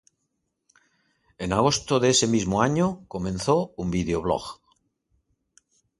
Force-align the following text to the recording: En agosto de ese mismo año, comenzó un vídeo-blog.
En 1.43 1.49
agosto 1.59 1.93
de 1.99 2.09
ese 2.09 2.25
mismo 2.35 2.63
año, 2.63 3.05
comenzó 3.07 3.71
un 3.77 3.91
vídeo-blog. 3.91 4.43